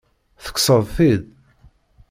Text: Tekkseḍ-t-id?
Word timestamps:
Tekkseḍ-t-id? 0.43 1.23